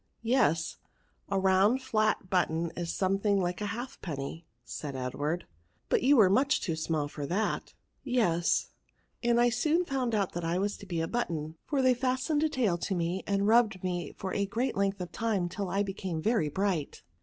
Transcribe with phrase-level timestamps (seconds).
[0.01, 0.77] '^ Yes;
[1.29, 5.45] a round flat button is some thing like a halfpenny," said Edward;
[5.89, 7.65] but you were much too small for that.
[7.67, 7.71] *^
[8.03, 8.69] Yes;
[9.21, 12.49] and I soon found that I W€ts to be a button, for they fastened a
[12.49, 16.19] tail to me, and rubbed me for a great length of time till I became
[16.19, 17.03] very bright.